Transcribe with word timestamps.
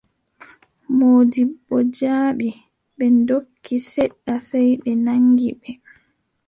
Moodibbo 0.97 1.75
jaɓi, 1.97 2.49
ɓe 2.97 3.05
ndokki, 3.17 3.75
seɗɗa 3.91 4.35
sey 4.47 4.69
ɓe 4.83 4.91
naŋgi 5.05 5.49
ɓe. 5.61 5.71